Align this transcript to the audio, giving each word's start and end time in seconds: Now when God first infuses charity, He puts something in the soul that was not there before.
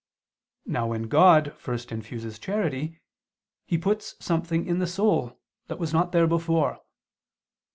Now 0.65 0.87
when 0.87 1.03
God 1.03 1.53
first 1.59 1.91
infuses 1.91 2.39
charity, 2.39 2.97
He 3.67 3.77
puts 3.77 4.15
something 4.19 4.65
in 4.65 4.79
the 4.79 4.87
soul 4.87 5.39
that 5.67 5.77
was 5.77 5.93
not 5.93 6.11
there 6.11 6.25
before. 6.25 6.79